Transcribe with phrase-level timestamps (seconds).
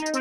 [0.00, 0.16] This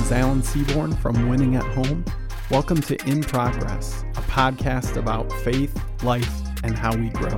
[0.00, 2.04] is Alan Seaborn from Winning at Home.
[2.50, 6.28] Welcome to In Progress, a podcast about faith, life,
[6.64, 7.36] and how we grow.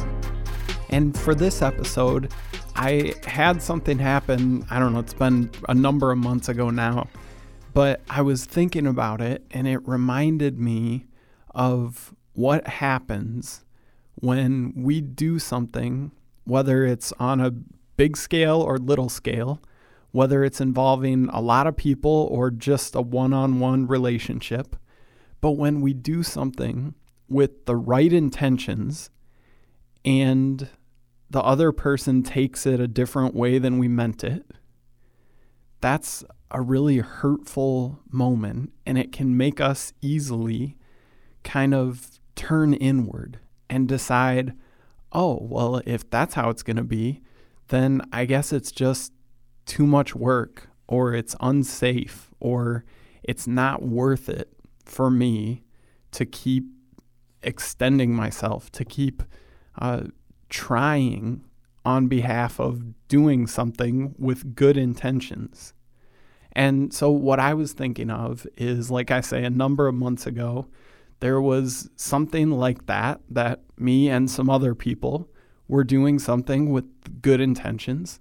[0.88, 2.32] And for this episode,
[2.74, 4.64] I had something happen.
[4.70, 7.08] I don't know, it's been a number of months ago now,
[7.74, 11.04] but I was thinking about it and it reminded me
[11.54, 13.66] of what happens
[14.14, 16.12] when we do something,
[16.44, 17.52] whether it's on a
[18.02, 19.62] big scale or little scale,
[20.10, 24.74] whether it's involving a lot of people or just a one on one relationship.
[25.40, 26.96] But when we do something
[27.28, 29.08] with the right intentions
[30.04, 30.68] and
[31.30, 34.50] the other person takes it a different way than we meant it,
[35.80, 38.72] that's a really hurtful moment.
[38.84, 40.76] And it can make us easily
[41.44, 43.38] kind of turn inward
[43.70, 44.54] and decide,
[45.12, 47.20] oh, well, if that's how it's going to be,
[47.72, 49.12] then I guess it's just
[49.64, 52.84] too much work or it's unsafe or
[53.22, 54.52] it's not worth it
[54.84, 55.62] for me
[56.10, 56.64] to keep
[57.42, 59.22] extending myself, to keep
[59.80, 60.02] uh,
[60.50, 61.44] trying
[61.82, 65.72] on behalf of doing something with good intentions.
[66.52, 70.26] And so, what I was thinking of is, like I say, a number of months
[70.26, 70.66] ago,
[71.20, 75.31] there was something like that, that me and some other people
[75.72, 78.20] were doing something with good intentions,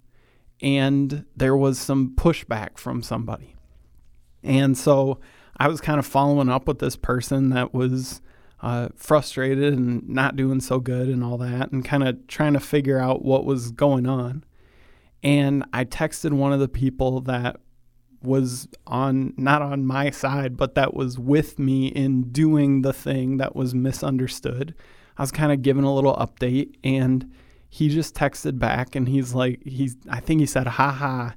[0.62, 3.56] and there was some pushback from somebody.
[4.42, 5.20] And so,
[5.58, 8.22] I was kind of following up with this person that was
[8.62, 12.60] uh, frustrated and not doing so good and all that, and kind of trying to
[12.62, 14.46] figure out what was going on.
[15.22, 17.58] And I texted one of the people that
[18.24, 23.38] was on, not on my side, but that was with me in doing the thing
[23.38, 24.74] that was misunderstood.
[25.18, 27.30] I was kind of giving a little update, and
[27.74, 31.32] he just texted back and he's like, he's, I think he said, haha,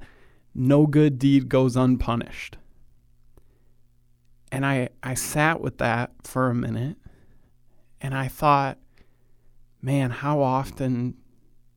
[0.53, 2.57] no good deed goes unpunished.
[4.51, 6.97] And I, I sat with that for a minute
[8.01, 8.79] and I thought,
[9.81, 11.15] man, how often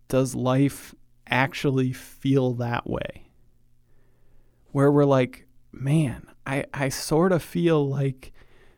[0.08, 0.96] does life
[1.30, 3.30] actually feel that way?
[4.72, 8.34] Where we're like, man, I, I sort of feel like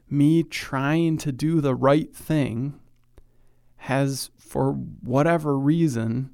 [0.10, 2.78] me trying to do the right thing
[3.80, 6.32] has, for whatever reason,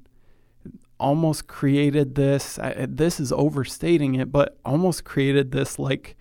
[0.98, 2.58] almost created this.
[2.88, 6.16] This is overstating it, but almost created this like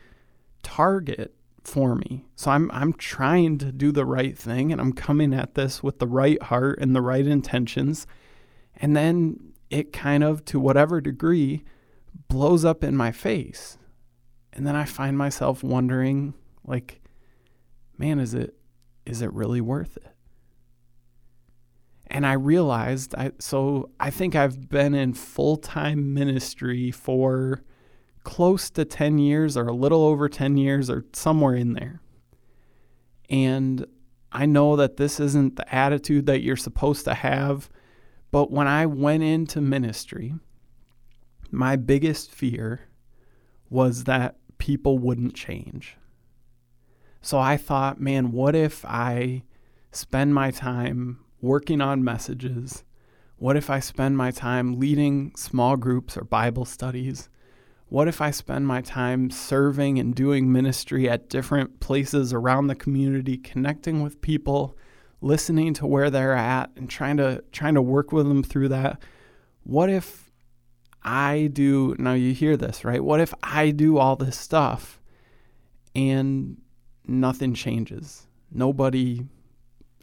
[0.64, 2.26] target for me.
[2.36, 6.00] So I'm I'm trying to do the right thing and I'm coming at this with
[6.00, 8.06] the right heart and the right intentions.
[8.78, 11.64] And then it kind of to whatever degree
[12.28, 13.78] blows up in my face.
[14.54, 16.34] And then I find myself wondering
[16.66, 17.02] like
[17.98, 18.56] man is it
[19.06, 20.15] is it really worth it?
[22.08, 27.64] And I realized I so I think I've been in full-time ministry for
[28.24, 32.02] close to 10 years or a little over 10 years or somewhere in there.
[33.30, 33.86] And
[34.32, 37.70] I know that this isn't the attitude that you're supposed to have,
[38.32, 40.34] but when I went into ministry,
[41.52, 42.82] my biggest fear
[43.70, 45.98] was that people wouldn't change.
[47.22, 49.44] So I thought, man, what if I
[49.92, 52.84] spend my time working on messages?
[53.38, 57.30] What if I spend my time leading small groups or Bible studies?
[57.88, 62.76] What if I spend my time serving and doing ministry at different places around the
[62.76, 64.76] community, connecting with people,
[65.22, 69.00] listening to where they're at and trying to trying to work with them through that?
[69.64, 70.32] What if
[71.04, 73.04] I do now you hear this, right?
[73.04, 75.00] What if I do all this stuff
[75.96, 76.58] and
[77.06, 78.26] nothing changes?
[78.52, 79.26] Nobody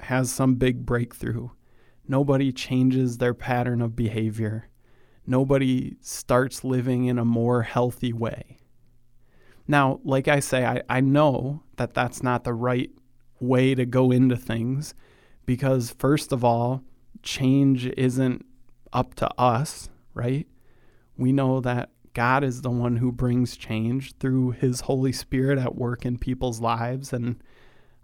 [0.02, 1.50] has some big breakthrough.
[2.06, 4.68] Nobody changes their pattern of behavior
[5.26, 8.58] nobody starts living in a more healthy way.
[9.68, 12.90] Now, like I say, I, I know that that's not the right
[13.40, 14.94] way to go into things
[15.46, 16.82] because, first of all,
[17.22, 18.44] change isn't
[18.92, 20.46] up to us, right?
[21.16, 25.76] We know that God is the one who brings change through His Holy Spirit at
[25.76, 27.12] work in people's lives.
[27.12, 27.42] And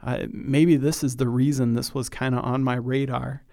[0.03, 3.45] uh, maybe this is the reason this was kind of on my radar.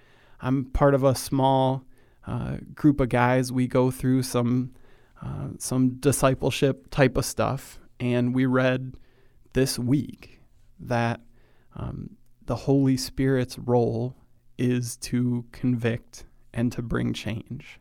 [0.41, 1.85] I'm part of a small
[2.27, 4.71] uh, group of guys, we go through some
[5.21, 8.95] uh, some discipleship type of stuff, and we read
[9.53, 10.41] this week
[10.79, 11.21] that
[11.75, 14.15] um, the Holy Spirit's role
[14.57, 17.79] is to convict and to bring change.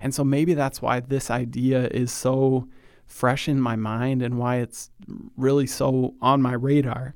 [0.00, 2.68] And so maybe that's why this idea is so
[3.06, 4.90] fresh in my mind and why it's
[5.36, 7.14] really so on my radar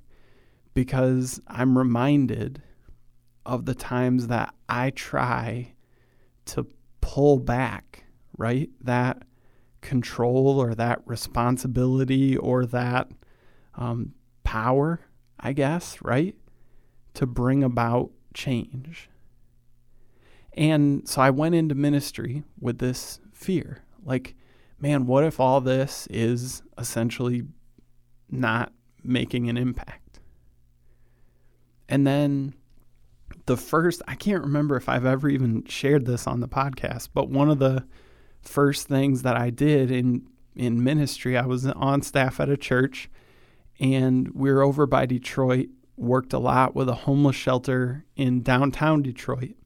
[0.75, 2.63] because I'm reminded
[3.47, 5.75] of the times that I try
[6.47, 6.67] to
[7.01, 8.05] pull back,
[8.37, 8.71] right?
[8.81, 9.23] That
[9.81, 13.09] control or that responsibility or that
[13.77, 15.01] um, power,
[15.39, 16.35] I guess, right?
[17.15, 19.09] To bring about change.
[20.55, 24.35] And so I went into ministry with this fear like,
[24.79, 27.45] man, what if all this is essentially
[28.31, 28.73] not
[29.03, 30.04] making an impact?
[31.89, 32.55] And then
[33.47, 37.29] the first, I can't remember if I've ever even shared this on the podcast, but
[37.29, 37.85] one of the
[38.41, 40.27] first things that I did in
[40.57, 43.11] in ministry, I was on staff at a church
[43.81, 49.03] and we were over by Detroit, worked a lot with a homeless shelter in downtown
[49.03, 49.57] Detroit.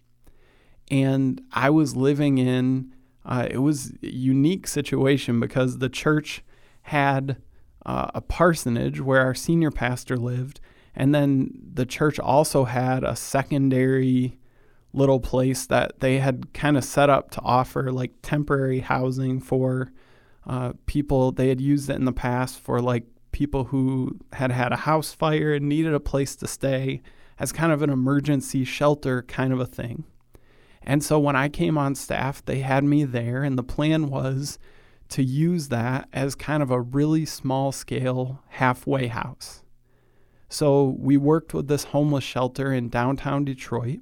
[0.91, 2.95] And I was living in
[3.25, 6.43] uh, it was a unique situation because the church
[6.83, 7.37] had
[7.85, 10.61] uh, a parsonage where our senior pastor lived,
[10.95, 14.39] and then the church also had a secondary
[14.93, 19.93] little place that they had kind of set up to offer like temporary housing for
[20.47, 21.31] uh, people.
[21.31, 25.13] They had used it in the past for like people who had had a house
[25.13, 27.03] fire and needed a place to stay
[27.39, 30.05] as kind of an emergency shelter kind of a thing.
[30.83, 34.59] And so when I came on staff, they had me there, and the plan was
[35.11, 39.63] to use that as kind of a really small scale halfway house.
[40.49, 44.01] So we worked with this homeless shelter in downtown Detroit,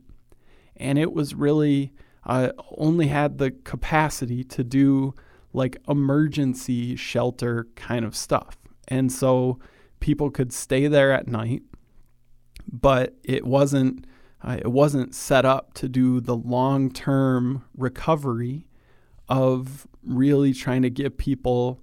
[0.76, 1.93] and it was really
[2.25, 5.14] uh, only had the capacity to do
[5.52, 8.56] like emergency shelter kind of stuff.
[8.88, 9.58] And so
[10.00, 11.62] people could stay there at night,
[12.70, 14.06] but it wasn't
[14.43, 18.66] uh, it wasn't set up to do the long term recovery
[19.28, 21.82] of really trying to get people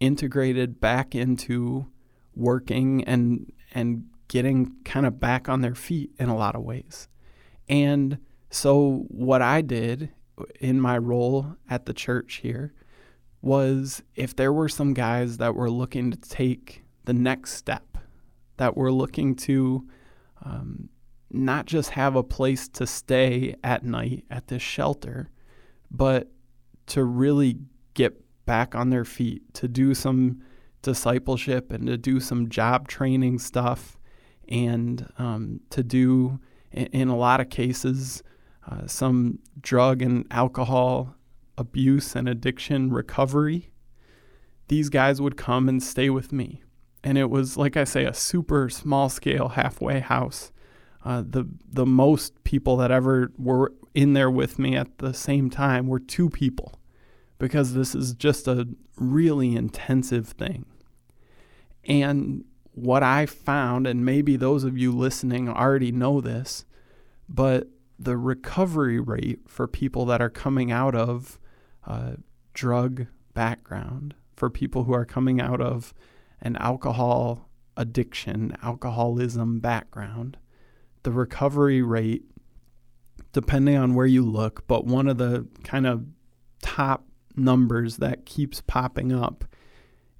[0.00, 1.86] integrated back into
[2.34, 7.08] working and and getting kind of back on their feet in a lot of ways.
[7.68, 8.18] And
[8.50, 10.10] so what I did
[10.60, 12.72] in my role at the church here
[13.42, 17.98] was if there were some guys that were looking to take the next step,
[18.56, 19.88] that were looking to
[20.44, 20.88] um,
[21.30, 25.30] not just have a place to stay at night at this shelter,
[25.90, 26.30] but
[26.86, 27.56] to really
[27.94, 30.42] get back on their feet, to do some
[30.82, 33.98] discipleship and to do some job training stuff,
[34.48, 36.40] and um, to do,
[36.72, 38.22] in, a lot of cases,
[38.68, 41.14] uh, some drug and alcohol
[41.56, 43.70] abuse and addiction recovery.
[44.68, 46.62] These guys would come and stay with me.
[47.02, 50.52] And it was, like I say, a super small scale halfway house
[51.04, 55.50] uh, the the most people that ever were in there with me at the same
[55.50, 56.78] time were two people,
[57.38, 60.66] because this is just a really intensive thing.
[61.90, 66.64] And what I found, and maybe those of you listening already know this,
[67.28, 67.66] but
[67.98, 71.40] the recovery rate for people that are coming out of
[71.84, 72.12] uh,
[72.54, 75.92] drug background, for people who are coming out of
[76.40, 80.36] an alcohol addiction, alcoholism background,
[81.02, 82.22] the recovery rate,
[83.32, 86.06] depending on where you look, but one of the kind of
[86.62, 87.04] top
[87.34, 89.44] numbers that keeps popping up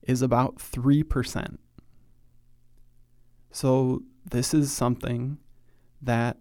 [0.02, 1.58] is about 3%.
[3.52, 5.38] So, this is something
[6.00, 6.36] that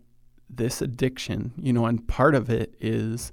[0.49, 3.31] this addiction, you know, and part of it is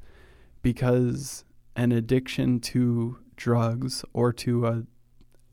[0.63, 1.45] because
[1.75, 4.83] an addiction to drugs or to a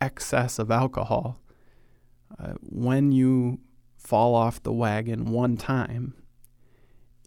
[0.01, 1.39] excess of alcohol,
[2.39, 3.59] uh, when you
[3.97, 6.13] fall off the wagon one time,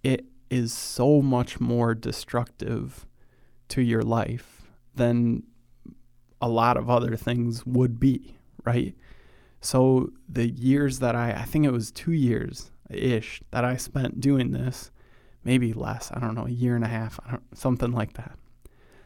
[0.02, 3.06] it is so much more destructive
[3.68, 4.62] to your life
[4.94, 5.42] than
[6.40, 8.94] a lot of other things would be, right?
[9.60, 14.20] So the years that I, I think it was two years ish that I spent
[14.20, 14.90] doing this,
[15.44, 17.18] maybe less, I don't know, a year and a half,
[17.54, 18.38] something like that.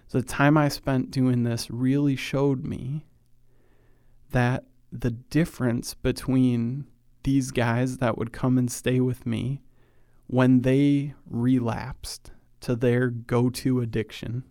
[0.09, 3.07] So the time I spent doing this really showed me
[4.33, 6.87] that the difference between
[7.23, 9.63] these guys that would come and stay with me
[10.27, 14.45] when they relapsed to their go to addiction.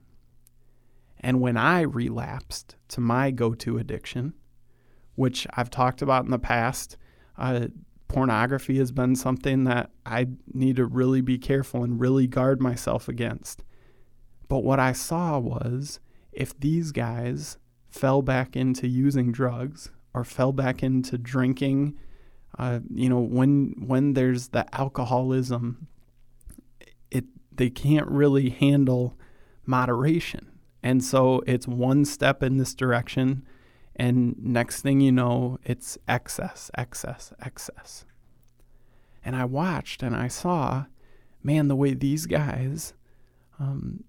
[1.30, 4.34] And when I relapsed to my go to addiction,
[5.14, 6.98] which I've talked about in the past,
[7.38, 7.68] uh,
[8.08, 13.08] pornography has been something that I need to really be careful and really guard myself
[13.08, 13.64] against.
[14.48, 16.00] But what I saw was
[16.32, 17.60] if these guys
[17.92, 21.96] fell back into using drugs or fell back into drinking
[22.58, 25.88] uh, you know, when when there's the alcoholism,
[27.12, 29.16] it they can't really handle
[29.68, 30.49] moderation,
[30.82, 33.46] and so it's one step in this direction,
[33.96, 38.06] and next thing you know, it's excess, excess, excess.
[39.24, 40.86] And I watched and I saw,
[41.44, 42.94] man, the way these guys,
[43.60, 44.06] um,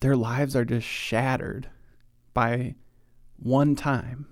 [0.00, 1.70] their lives are just shattered
[2.34, 2.74] by
[3.36, 4.26] one time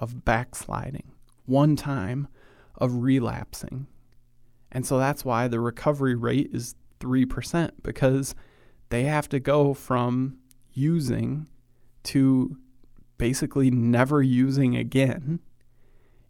[0.00, 1.12] of backsliding,
[1.46, 2.28] one time
[2.76, 3.88] of relapsing.
[4.70, 8.34] And so that's why the recovery rate is 3% because
[8.90, 10.38] they have to go from
[10.72, 11.46] using
[12.04, 12.56] to
[13.18, 15.40] basically never using again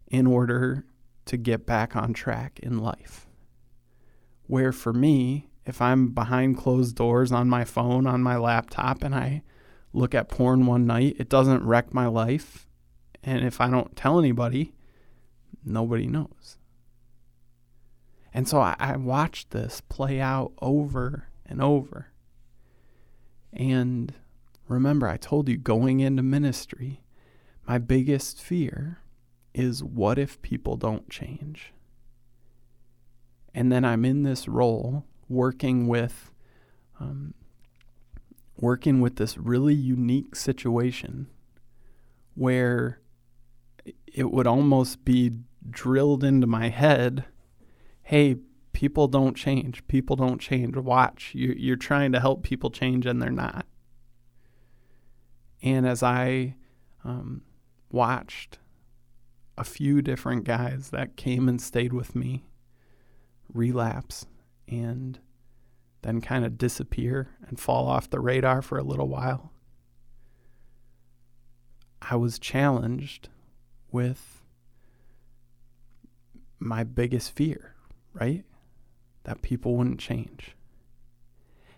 [0.07, 0.85] in order
[1.25, 3.27] to get back on track in life.
[4.47, 9.15] Where for me, if I'm behind closed doors on my phone, on my laptop, and
[9.15, 9.43] I
[9.93, 12.67] look at porn one night, it doesn't wreck my life.
[13.23, 14.73] And if I don't tell anybody,
[15.63, 16.57] nobody knows.
[18.33, 22.07] And so I, I watched this play out over and over.
[23.53, 24.13] And
[24.71, 27.01] remember, I told you going into ministry,
[27.67, 28.99] my biggest fear
[29.53, 31.73] is what if people don't change?
[33.53, 36.31] And then I'm in this role working with
[36.99, 37.33] um,
[38.57, 41.27] working with this really unique situation
[42.35, 42.99] where
[44.05, 45.31] it would almost be
[45.69, 47.25] drilled into my head
[48.03, 48.35] hey
[48.73, 49.85] people don't change.
[49.87, 50.75] People don't change.
[50.75, 51.31] Watch.
[51.33, 53.65] You're, you're trying to help people change and they're not
[55.61, 56.55] and as i
[57.03, 57.41] um,
[57.89, 58.59] watched
[59.57, 62.43] a few different guys that came and stayed with me
[63.53, 64.25] relapse
[64.67, 65.19] and
[66.01, 69.51] then kind of disappear and fall off the radar for a little while.
[72.01, 73.29] I was challenged
[73.91, 74.41] with
[76.57, 77.75] my biggest fear,
[78.13, 78.43] right?
[79.23, 80.55] That people wouldn't change.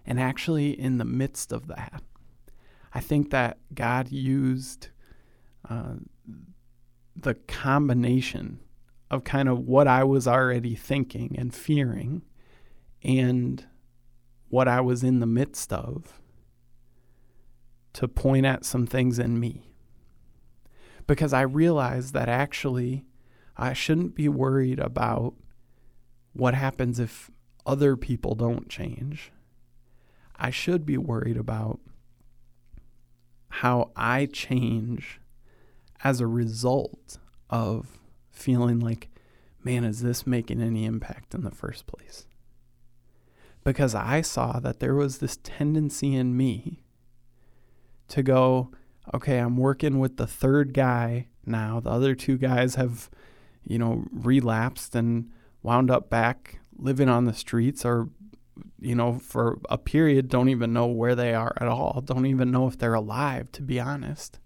[0.06, 2.02] And actually, in the midst of that,
[2.94, 4.90] I think that God used
[5.68, 5.96] uh,
[7.16, 8.60] the combination
[9.10, 12.24] of kind of what I was already thinking and fearing
[13.04, 13.66] and
[14.50, 16.20] what I was in the midst of
[17.94, 19.70] to point at some things in me.
[21.06, 23.06] Because I realized that actually
[23.58, 25.34] I shouldn't be worried about
[26.34, 27.30] what happens if
[27.66, 29.32] other people don't change.
[30.36, 31.80] I should be worried about
[33.58, 35.20] how I change
[36.04, 37.20] as a result
[37.52, 38.00] of
[38.32, 39.10] feeling like,
[39.64, 42.26] man, is this making any impact in the first place?
[43.64, 46.82] Because I saw that there was this tendency in me
[48.08, 48.72] to go,
[49.14, 51.80] okay, I'm working with the third guy now.
[51.80, 53.12] The other two guys have,
[53.64, 55.30] you know, relapsed and
[55.62, 58.10] wound up back living on the streets or,
[58.80, 62.02] you know, for a period, don't even know where they are at all.
[62.06, 64.40] Don't even know if they're alive, to be honest.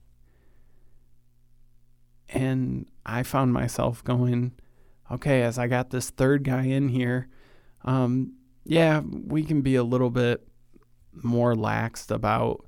[2.30, 4.54] And I found myself going,
[5.12, 7.30] okay, as I got this third guy in here,
[7.86, 8.34] um,
[8.64, 10.46] yeah, we can be a little bit
[11.14, 12.66] more laxed about,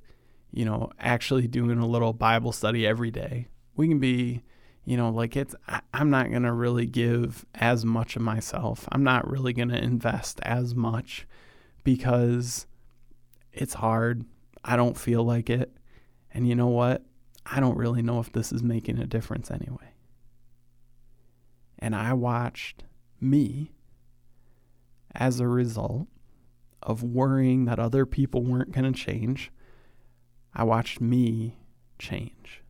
[0.50, 3.48] you know, actually doing a little Bible study every day.
[3.76, 4.42] We can be,
[4.84, 8.88] you know, like it's, I, I'm not going to really give as much of myself.
[8.90, 11.26] I'm not really going to invest as much
[11.84, 12.66] because
[13.52, 14.24] it's hard.
[14.64, 15.76] I don't feel like it.
[16.32, 17.04] And you know what?
[17.44, 19.94] I don't really know if this is making a difference anyway.
[21.78, 22.84] And I watched
[23.20, 23.72] me,
[25.14, 26.06] as a result
[26.82, 29.50] of worrying that other people weren't going to change,
[30.54, 31.56] I watched me
[31.98, 32.62] change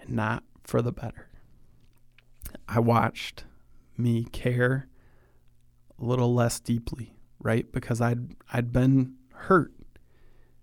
[0.00, 1.28] and not for the better.
[2.66, 3.44] I watched
[3.96, 4.88] me care
[5.98, 7.70] a little less deeply, right?
[7.70, 9.72] Because I'd I'd been hurt.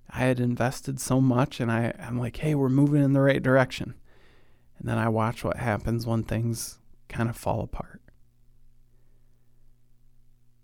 [0.10, 3.42] I had invested so much and I, I'm like, hey, we're moving in the right
[3.42, 3.96] direction.
[4.78, 8.02] And then I watch what happens when things kind of fall apart.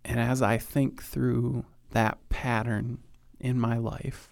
[0.04, 3.00] And as I think through that pattern
[3.40, 4.30] in my life,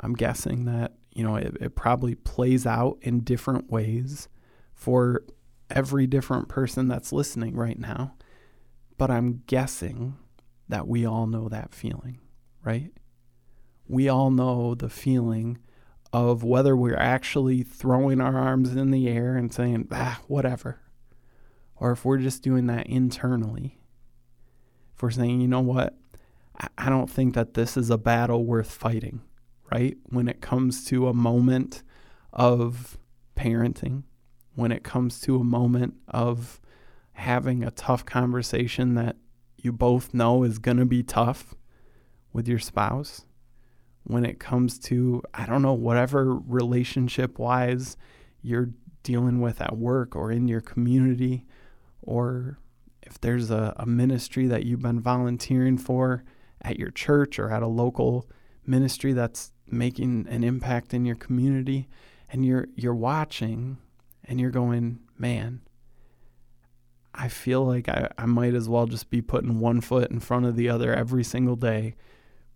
[0.00, 4.28] I'm guessing that, you know, it, it probably plays out in different ways
[4.74, 5.24] for
[5.68, 8.14] every different person that's listening right now.
[8.96, 10.16] But I'm guessing
[10.68, 12.20] that we all know that feeling,
[12.62, 12.92] right?
[13.88, 15.58] We all know the feeling
[16.12, 20.80] of whether we're actually throwing our arms in the air and saying, ah, whatever,
[21.76, 23.78] or if we're just doing that internally.
[24.94, 25.96] If we're saying, you know what,
[26.76, 29.22] I don't think that this is a battle worth fighting,
[29.72, 29.96] right?
[30.04, 31.82] When it comes to a moment
[32.32, 32.98] of
[33.36, 34.04] parenting,
[34.54, 36.60] when it comes to a moment of
[37.12, 39.16] having a tough conversation that
[39.56, 41.54] you both know is going to be tough
[42.32, 43.24] with your spouse,
[44.04, 47.96] when it comes to, I don't know, whatever relationship wise
[48.42, 48.70] you're
[49.02, 51.46] dealing with at work or in your community
[52.02, 52.58] or
[53.02, 56.24] if there's a, a ministry that you've been volunteering for
[56.62, 58.28] at your church or at a local
[58.66, 61.88] ministry that's making an impact in your community
[62.30, 63.78] and you're you're watching
[64.24, 65.60] and you're going, man,
[67.14, 70.46] I feel like I, I might as well just be putting one foot in front
[70.46, 71.96] of the other every single day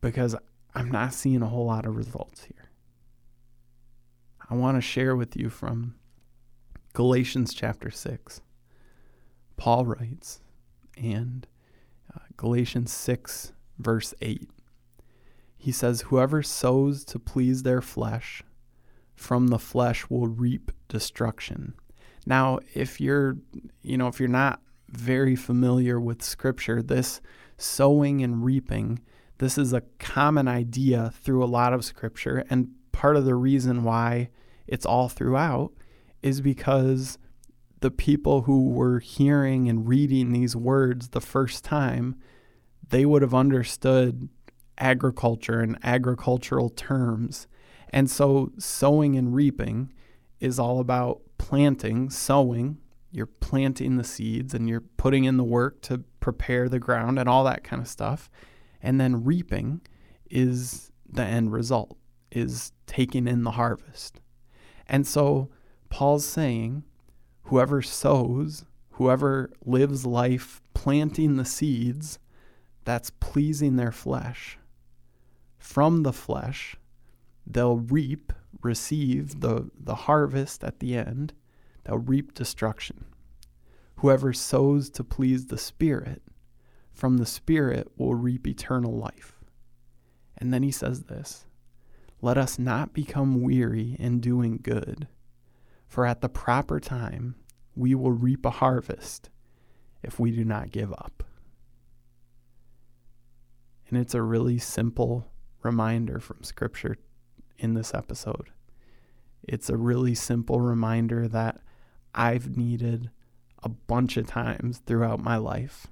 [0.00, 0.37] because
[0.75, 2.71] I'm not seeing a whole lot of results here.
[4.49, 5.94] I want to share with you from
[6.92, 8.40] Galatians chapter 6.
[9.56, 10.40] Paul writes,
[10.97, 11.47] and
[12.14, 14.49] uh, Galatians 6, verse 8.
[15.64, 18.42] He says, Whoever sows to please their flesh,
[19.14, 21.73] from the flesh will reap destruction.
[22.26, 23.38] Now, if you're,
[23.80, 27.23] you know, if you're not very familiar with scripture, this
[27.56, 29.00] sowing and reaping,
[29.38, 32.44] this is a common idea through a lot of scripture.
[32.50, 34.28] And part of the reason why
[34.66, 35.73] it's all throughout
[36.23, 37.16] is because
[37.80, 42.16] the people who were hearing and reading these words the first time,
[42.87, 44.28] they would have understood
[44.78, 47.47] agriculture and agricultural terms.
[47.90, 49.93] And so sowing and reaping
[50.40, 52.78] is all about planting, sowing.
[53.11, 57.28] You're planting the seeds and you're putting in the work to prepare the ground and
[57.28, 58.31] all that kind of stuff.
[58.83, 59.83] And then reaping
[60.28, 61.97] is the end result,
[62.33, 64.21] is taking in the harvest.
[64.87, 65.50] And so
[65.88, 66.83] Paul's saying,
[67.45, 72.19] whoever sows, whoever lives life planting the seeds,
[72.85, 74.59] that's pleasing their flesh.
[75.64, 76.76] From the flesh,
[77.47, 81.33] they'll reap, receive the, the harvest at the end.
[81.85, 83.06] They'll reap destruction.
[83.97, 86.23] Whoever sows to please the Spirit,
[86.92, 89.40] from the Spirit will reap eternal life.
[90.37, 91.47] And then he says this
[92.21, 95.09] Let us not become weary in doing good
[95.88, 97.37] for at the proper time
[97.75, 99.30] we will reap a harvest
[100.02, 101.25] if we do not give up.
[103.88, 105.30] And it's a really simple
[105.64, 106.97] reminder from Scripture
[107.59, 108.50] in this episode.
[109.42, 111.61] It's a really simple reminder that
[112.15, 113.10] I've needed
[113.62, 115.86] a bunch of times throughout my life.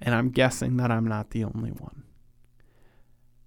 [0.00, 2.04] And I'm guessing that I'm not the only one.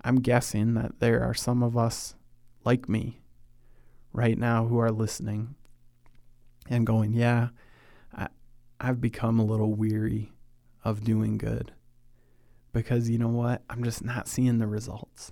[0.03, 2.15] I'm guessing that there are some of us
[2.63, 3.21] like me
[4.11, 5.55] right now who are listening
[6.69, 7.49] and going, yeah,
[8.15, 8.27] I,
[8.79, 10.31] I've become a little weary
[10.83, 11.73] of doing good
[12.73, 13.63] because you know what?
[13.69, 15.31] I'm just not seeing the results.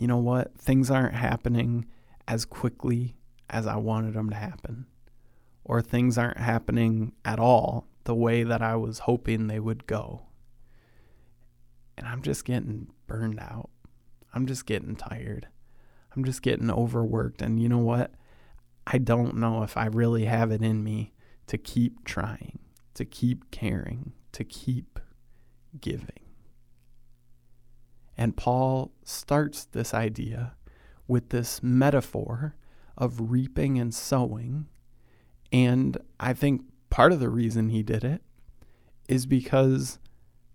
[0.00, 0.56] You know what?
[0.56, 1.84] Things aren't happening
[2.26, 3.18] as quickly
[3.50, 4.86] as I wanted them to happen,
[5.62, 10.22] or things aren't happening at all the way that I was hoping they would go.
[11.98, 13.68] And I'm just getting burned out.
[14.32, 15.48] I'm just getting tired.
[16.16, 17.42] I'm just getting overworked.
[17.42, 18.12] And you know what?
[18.86, 21.12] I don't know if I really have it in me
[21.48, 22.58] to keep trying,
[22.94, 24.98] to keep caring, to keep
[25.78, 26.29] giving.
[28.20, 30.52] And Paul starts this idea
[31.08, 32.54] with this metaphor
[32.94, 34.66] of reaping and sowing.
[35.50, 38.20] And I think part of the reason he did it
[39.08, 39.98] is because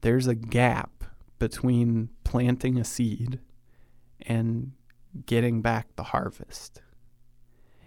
[0.02, 1.06] there's a gap
[1.40, 3.40] between planting a seed
[4.22, 4.74] and
[5.26, 6.84] getting back the harvest.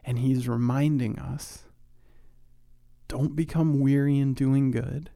[0.05, 1.67] And he's reminding us
[3.07, 5.11] don't become weary in doing good.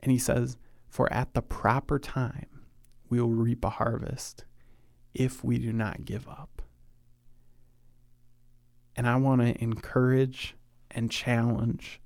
[0.00, 0.56] And he says,
[0.88, 2.57] For at the proper time
[3.08, 4.44] we will reap a harvest
[5.14, 6.62] if we do not give up.
[8.96, 10.56] And I want to encourage
[10.90, 12.00] and challenge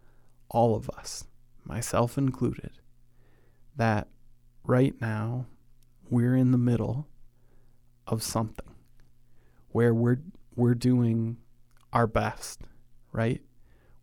[0.49, 1.25] all of us,
[1.65, 2.73] myself included,
[3.77, 4.09] that
[4.65, 5.47] right now
[6.11, 7.09] we're in the middle
[8.07, 8.75] of something
[9.69, 10.21] where we're
[10.55, 11.39] we're doing
[11.93, 12.61] our best,
[13.11, 13.41] right?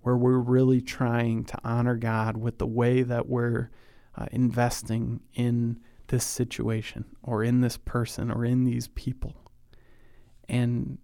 [0.01, 3.69] Where we're really trying to honor God with the way that we're
[4.15, 9.35] uh, investing in this situation or in this person or in these people.
[10.47, 10.97] And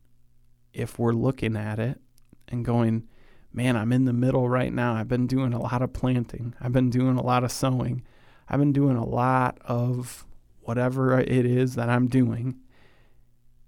[0.73, 1.99] if we're looking at it
[2.47, 3.07] and going,
[3.53, 4.93] man, I'm in the middle right now.
[4.93, 8.03] I've been doing a lot of planting, I've been doing a lot of sowing,
[8.49, 10.25] I've been doing a lot of
[10.61, 12.59] whatever it is that I'm doing.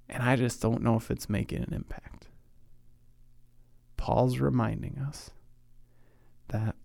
[0.09, 2.27] And I just don't know if it's making an impact.
[3.97, 5.31] Paul's reminding us
[6.47, 6.75] that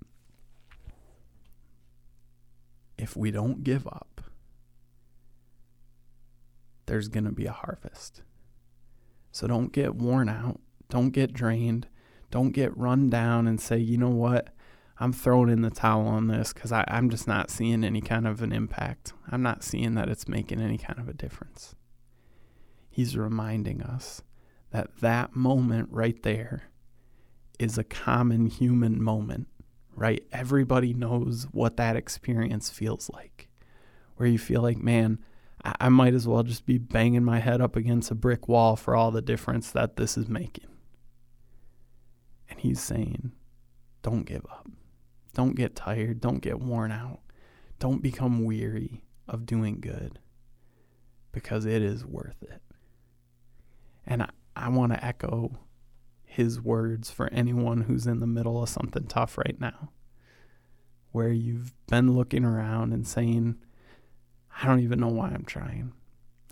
[2.98, 4.11] if we don't give up,
[6.92, 8.20] there's going to be a harvest.
[9.30, 10.60] So don't get worn out.
[10.90, 11.86] Don't get drained.
[12.30, 14.50] Don't get run down and say, you know what?
[14.98, 18.42] I'm throwing in the towel on this because I'm just not seeing any kind of
[18.42, 19.14] an impact.
[19.30, 21.74] I'm not seeing that it's making any kind of a difference.
[22.90, 24.20] He's reminding us
[24.70, 26.64] that that moment right there
[27.58, 29.46] is a common human moment,
[29.96, 30.22] right?
[30.30, 33.48] Everybody knows what that experience feels like,
[34.16, 35.20] where you feel like, man,
[35.64, 38.96] I, might as well just be banging my head up against a brick wall for
[38.96, 40.66] all the difference that this is making.
[42.50, 43.32] And he's saying,
[44.02, 44.68] don't give up.
[45.34, 46.20] Don't get tired.
[46.20, 47.20] Don't get worn out.
[47.78, 50.18] Don't become weary of doing good
[51.30, 52.60] because it is worth it.
[54.04, 55.58] And I, I want to echo
[56.24, 59.90] his words for anyone who's in the middle of something tough right now,
[61.12, 63.56] where you've been looking around and saying,
[64.60, 65.92] I don't even know why I'm trying.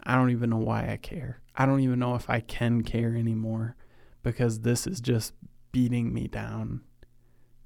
[0.04, 1.40] I don't even know why I care.
[1.54, 3.76] I don't even know if I can care anymore
[4.22, 5.34] because this is just
[5.72, 6.82] beating me down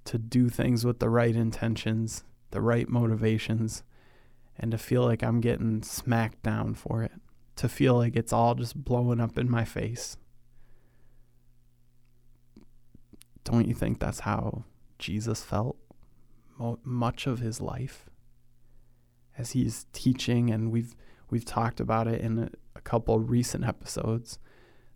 [0.05, 3.83] to do things with the right intentions, the right motivations,
[4.59, 7.13] and to feel like I'm getting smacked down for it,
[7.57, 10.17] to feel like it's all just blowing up in my face.
[13.45, 14.65] Don't you think that's how
[14.99, 15.77] Jesus felt
[16.85, 18.09] much of his life?
[19.37, 20.95] As he's teaching, and we've
[21.31, 24.39] we've talked about it in a, a couple recent episodes,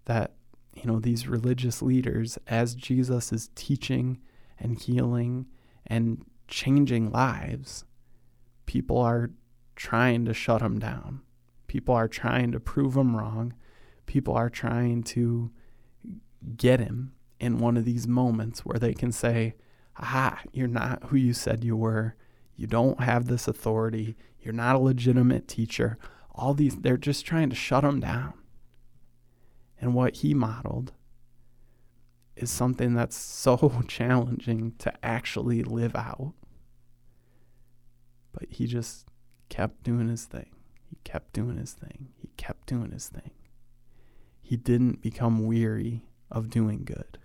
[0.05, 0.35] that
[0.75, 4.21] you know these religious leaders, as Jesus is teaching
[4.59, 5.47] and healing
[5.87, 7.85] and changing lives,
[8.67, 9.31] people are
[9.77, 11.21] trying to shut him down.
[11.67, 13.55] People are trying to prove him wrong.
[14.07, 15.51] People are trying to
[16.57, 19.55] get him in one of these moments where they can say,
[19.97, 22.15] Aha, you're not who you said you were.
[22.59, 24.17] You don't have this authority.
[24.41, 25.97] You're not a legitimate teacher.
[26.35, 28.35] All these, they're just trying to shut him down.
[29.81, 30.93] And what he modeled
[32.35, 36.35] is something that's so challenging to actually live out.
[38.33, 39.07] But he just
[39.49, 40.51] kept doing his thing.
[40.91, 42.09] He kept doing his thing.
[42.21, 43.31] He kept doing his thing.
[44.43, 47.19] He didn't become weary of doing good.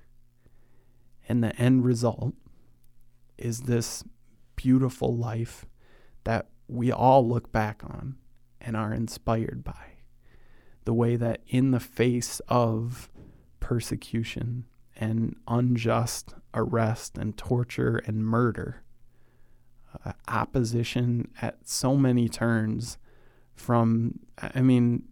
[1.28, 2.36] And the end result
[3.36, 4.04] is this
[4.64, 5.66] beautiful life
[6.24, 8.16] that we all look back on
[8.62, 9.98] and are inspired by.
[10.86, 13.10] The way that, in the face of
[13.60, 14.64] persecution
[14.96, 18.84] and unjust arrest and torture and murder,
[20.06, 22.98] uh, opposition at so many turns
[23.54, 25.04] from I mean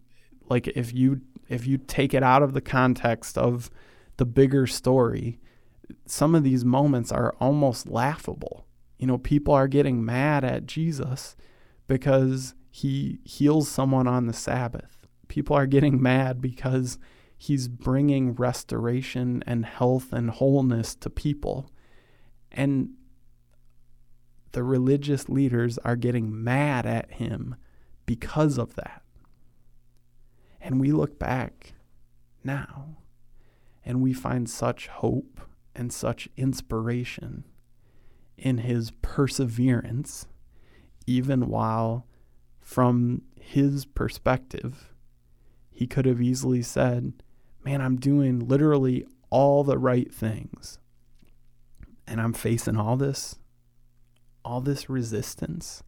[0.48, 3.70] like if you if you take it out of the context of
[4.16, 5.38] the bigger story
[6.06, 8.66] some of these moments are almost laughable
[9.02, 11.36] you know people are getting mad at Jesus
[11.88, 16.98] because he heals someone on the sabbath people are getting mad because
[17.36, 21.70] he's bringing restoration and health and wholeness to people
[22.52, 22.90] and
[24.52, 27.56] the religious leaders are getting mad at him
[28.06, 29.02] because of that.
[30.60, 31.72] And we look back
[32.44, 32.96] now
[33.84, 35.40] and we find such hope
[35.74, 37.44] and such inspiration
[38.42, 40.26] in his perseverance,
[41.06, 42.06] even while,
[42.60, 44.92] from his perspective,
[45.70, 47.12] he could have easily said,
[47.64, 50.78] Man, I'm doing literally all the right things.
[52.06, 53.36] And I'm facing all this
[54.44, 55.84] all this resistance.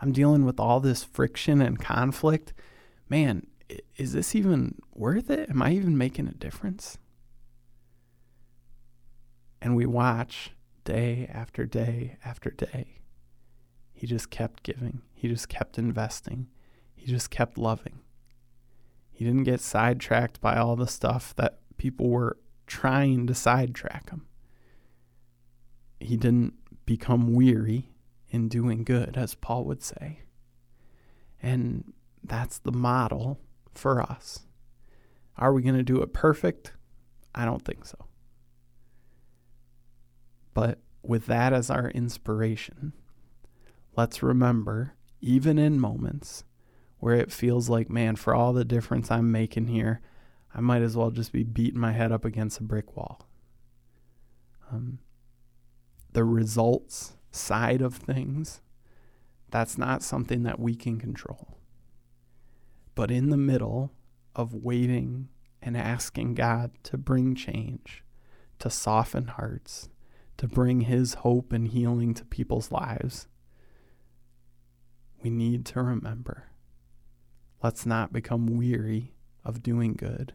[0.00, 2.54] I'm dealing with all this friction and conflict.
[3.10, 3.46] Man,
[3.96, 5.50] is this even worth it?
[5.50, 6.96] Am I even making a difference?
[9.60, 10.52] And we watch
[10.84, 13.00] day after day after day.
[13.92, 16.48] He just kept giving, he just kept investing,
[16.94, 18.00] he just kept loving.
[19.10, 24.26] He didn't get sidetracked by all the stuff that people were trying to sidetrack him.
[26.00, 27.90] He didn't become weary
[28.28, 30.20] in doing good, as Paul would say.
[31.40, 31.92] And
[32.22, 33.38] that's the model
[33.74, 34.40] for us.
[35.36, 36.72] Are we going to do it perfect?
[37.34, 38.06] I don't think so.
[40.54, 42.92] But with that as our inspiration,
[43.96, 46.44] let's remember, even in moments
[46.98, 50.00] where it feels like, man, for all the difference I'm making here,
[50.54, 53.28] I might as well just be beating my head up against a brick wall.
[54.72, 55.00] Um,
[56.12, 58.62] the results side of things,
[59.50, 61.58] that's not something that we can control.
[62.94, 63.92] But in the middle
[64.34, 65.28] of waiting
[65.60, 68.04] and asking God to bring change,
[68.60, 69.88] to soften hearts,
[70.36, 73.28] to bring His hope and healing to people's lives,
[75.22, 76.48] we need to remember
[77.64, 80.34] let's not become weary of doing good.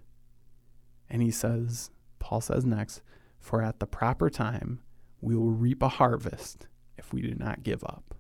[1.08, 3.04] And he says, Paul says next,
[3.40, 4.82] for at the proper time
[5.22, 8.16] we will reap a harvest if we do not give up.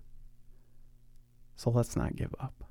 [1.55, 2.68] So let's not give up.